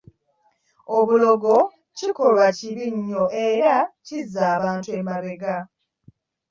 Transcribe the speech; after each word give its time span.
Obulogo 0.97 1.55
kikolwa 1.97 2.47
kibi 2.57 2.85
nnyo 2.95 3.23
era 3.47 3.75
kizza 4.05 4.41
abantu 4.55 4.87
emabega. 4.99 5.55